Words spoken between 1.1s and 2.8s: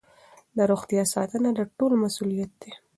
ساتنه د ټولو مسؤلیت دی.